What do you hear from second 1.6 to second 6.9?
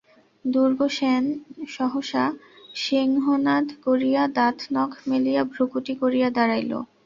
সহসা সিংহনাদ করিয়া দাঁত নখ মেলিয়া ভ্রূকুটি করিয়া দাঁড়াইল।